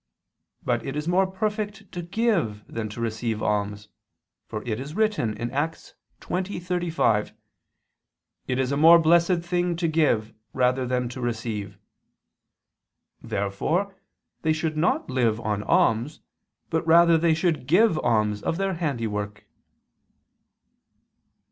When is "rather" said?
10.53-10.87, 16.87-17.35